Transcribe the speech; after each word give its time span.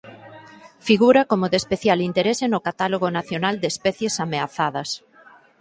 Figura 0.87 1.25
como 1.25 1.47
de 1.51 1.57
"especial 1.61 1.99
interese" 2.09 2.45
no 2.49 2.63
Catálogo 2.67 3.07
Nacional 3.17 3.55
de 3.61 3.67
Especies 3.73 4.19
Ameazadas. 4.23 4.89